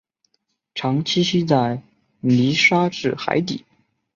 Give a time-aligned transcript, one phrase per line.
[0.73, 1.79] 常栖息在
[2.21, 3.63] 泥沙质海底。